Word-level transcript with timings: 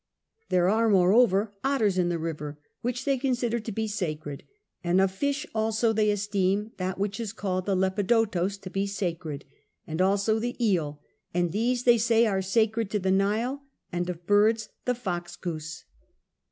There 0.49 0.67
are 0.67 0.89
moreover 0.89 1.53
otters 1.63 1.99
in 1.99 2.09
the 2.09 2.17
river, 2.17 2.57
which 2.81 3.05
they 3.05 3.19
consider 3.19 3.59
to 3.59 3.71
be 3.71 3.87
sacred: 3.87 4.41
and 4.83 4.99
of 4.99 5.11
fish 5.11 5.45
also 5.53 5.93
they 5.93 6.09
esteem 6.09 6.71
that 6.77 6.97
which 6.97 7.19
is 7.19 7.31
called 7.31 7.67
the 7.67 7.75
lepidotos 7.75 8.57
to 8.61 8.71
be 8.71 8.87
sacred, 8.87 9.45
and 9.85 10.01
also 10.01 10.39
the 10.39 10.57
eel; 10.59 11.03
and 11.35 11.51
these 11.51 11.83
they 11.83 11.99
say 11.99 12.25
are 12.25 12.41
sacred 12.41 12.89
to 12.89 12.97
the 12.97 13.11
Nile: 13.11 13.61
and 13.91 14.09
of 14.09 14.25
birds 14.25 14.69
the 14.85 14.95
fox 14.95 15.35
goose. 15.35 15.83